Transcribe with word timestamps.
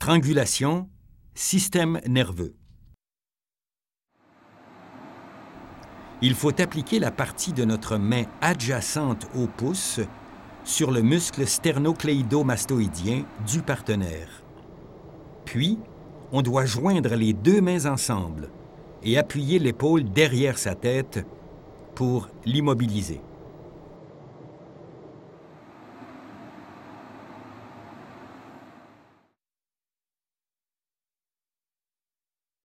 Strangulation, 0.00 0.88
système 1.34 2.00
nerveux. 2.06 2.54
Il 6.22 6.36
faut 6.36 6.60
appliquer 6.60 7.00
la 7.00 7.10
partie 7.10 7.52
de 7.52 7.64
notre 7.64 7.96
main 7.96 8.22
adjacente 8.40 9.26
au 9.34 9.48
pouce 9.48 9.98
sur 10.62 10.92
le 10.92 11.02
muscle 11.02 11.44
sternocléido-mastoïdien 11.48 13.24
du 13.44 13.60
partenaire. 13.60 14.44
Puis, 15.44 15.80
on 16.30 16.42
doit 16.42 16.64
joindre 16.64 17.16
les 17.16 17.32
deux 17.32 17.60
mains 17.60 17.86
ensemble 17.86 18.50
et 19.02 19.18
appuyer 19.18 19.58
l'épaule 19.58 20.04
derrière 20.04 20.58
sa 20.58 20.76
tête 20.76 21.26
pour 21.96 22.28
l'immobiliser. 22.44 23.20